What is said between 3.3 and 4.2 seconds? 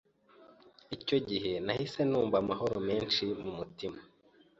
mu mutima